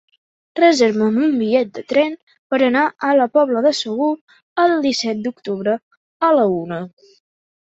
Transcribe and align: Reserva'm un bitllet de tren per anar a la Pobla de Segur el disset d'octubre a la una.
Reserva'm 0.59 1.19
un 1.25 1.35
bitllet 1.41 1.69
de 1.75 1.83
tren 1.93 2.15
per 2.55 2.59
anar 2.69 2.85
a 3.09 3.13
la 3.19 3.29
Pobla 3.39 3.63
de 3.67 3.75
Segur 3.81 4.09
el 4.65 4.75
disset 4.87 5.23
d'octubre 5.29 5.77
a 6.31 6.35
la 6.41 6.49
una. 6.57 6.83